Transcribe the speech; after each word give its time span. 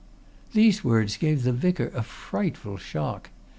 These 0.53 0.83
words 0.83 1.15
gave 1.15 1.43
the 1.43 1.51
vicar 1.53 1.91
a 1.93 2.01
frightful 2.01 2.77
shock. 2.77 3.29